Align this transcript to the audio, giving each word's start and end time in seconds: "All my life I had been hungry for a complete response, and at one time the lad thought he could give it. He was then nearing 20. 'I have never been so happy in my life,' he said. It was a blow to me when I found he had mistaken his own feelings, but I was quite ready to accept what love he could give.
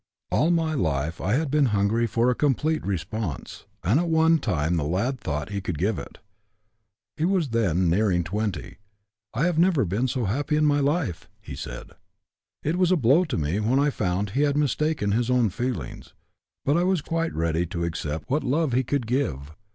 "All 0.31 0.49
my 0.49 0.73
life 0.73 1.21
I 1.21 1.33
had 1.33 1.51
been 1.51 1.67
hungry 1.67 2.07
for 2.07 2.31
a 2.31 2.33
complete 2.33 2.83
response, 2.83 3.67
and 3.83 3.99
at 3.99 4.07
one 4.09 4.39
time 4.39 4.75
the 4.75 4.83
lad 4.83 5.19
thought 5.19 5.49
he 5.51 5.61
could 5.61 5.77
give 5.77 5.99
it. 5.99 6.17
He 7.17 7.23
was 7.25 7.49
then 7.49 7.87
nearing 7.87 8.23
20. 8.23 8.77
'I 9.35 9.45
have 9.45 9.59
never 9.59 9.85
been 9.85 10.07
so 10.07 10.25
happy 10.25 10.55
in 10.55 10.65
my 10.65 10.79
life,' 10.79 11.29
he 11.39 11.53
said. 11.55 11.91
It 12.63 12.77
was 12.79 12.91
a 12.91 12.97
blow 12.97 13.25
to 13.25 13.37
me 13.37 13.59
when 13.59 13.77
I 13.77 13.91
found 13.91 14.31
he 14.31 14.41
had 14.41 14.57
mistaken 14.57 15.11
his 15.11 15.29
own 15.29 15.51
feelings, 15.51 16.15
but 16.65 16.75
I 16.77 16.83
was 16.83 17.03
quite 17.03 17.35
ready 17.35 17.67
to 17.67 17.83
accept 17.83 18.27
what 18.27 18.43
love 18.43 18.73
he 18.73 18.83
could 18.83 19.05
give. 19.05 19.55